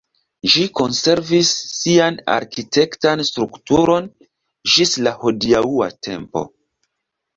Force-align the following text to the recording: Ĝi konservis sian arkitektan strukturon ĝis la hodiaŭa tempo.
Ĝi 0.51 0.61
konservis 0.77 1.51
sian 1.81 2.17
arkitektan 2.37 3.21
strukturon 3.29 4.09
ĝis 4.77 4.95
la 5.09 5.15
hodiaŭa 5.23 5.91
tempo. 6.09 6.45